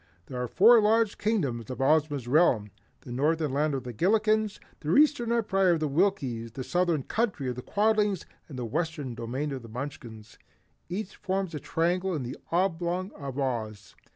There 0.25 0.41
are 0.41 0.47
four 0.47 0.81
large 0.81 1.19
Kingdoms 1.19 1.69
in 1.69 1.79
Ozma's 1.79 2.27
realm, 2.27 2.71
the 3.01 3.11
Northern 3.11 3.53
Land 3.53 3.75
of 3.75 3.83
the 3.83 3.93
Gillikens, 3.93 4.59
the 4.79 4.95
Eastern 4.97 5.31
Empire 5.31 5.73
of 5.73 5.79
the 5.79 5.87
Winkies, 5.87 6.53
the 6.53 6.63
Southern 6.63 7.03
Country 7.03 7.47
of 7.49 7.53
the 7.55 7.61
Quadlings 7.61 8.25
and 8.49 8.57
the 8.57 8.65
Western 8.65 9.13
domain 9.13 9.51
of 9.51 9.61
the 9.61 9.69
Munchkins. 9.69 10.39
Each 10.89 11.15
forms 11.15 11.53
a 11.53 11.59
triangle 11.59 12.15
in 12.15 12.23
the 12.23 12.35
oblong 12.51 13.11
of 13.13 13.37
Oz. 13.37 13.93